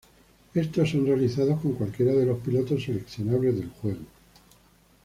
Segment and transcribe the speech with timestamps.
[0.55, 4.01] Estos son realizados con cualquiera de los pilotos seleccionables del juego.